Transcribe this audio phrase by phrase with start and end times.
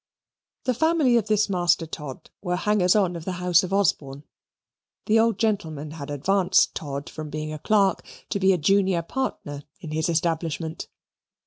[0.63, 4.23] The family of this Master Todd were hangers on of the house of Osborne.
[5.05, 9.61] The old gentleman had advanced Todd from being a clerk to be a junior partner
[9.79, 10.87] in his establishment.